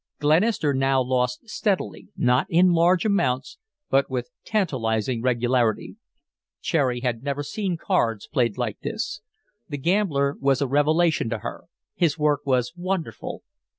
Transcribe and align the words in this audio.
Glenister 0.19 0.73
now 0.73 0.99
lost 0.99 1.47
steadily, 1.47 2.07
not 2.17 2.47
in 2.49 2.71
large 2.71 3.05
amounts, 3.05 3.59
but 3.87 4.09
with 4.09 4.31
tantalizing 4.43 5.21
regularity. 5.21 5.95
Cherry 6.59 7.01
had 7.01 7.21
never 7.21 7.43
seen 7.43 7.77
cards 7.77 8.25
played 8.25 8.57
like 8.57 8.79
this. 8.79 9.21
The 9.69 9.77
gambler 9.77 10.37
was 10.39 10.59
a 10.59 10.65
revelation 10.67 11.29
to 11.29 11.37
her 11.37 11.65
his 11.93 12.17
work 12.17 12.41
was 12.47 12.73
wonderful. 12.75 13.43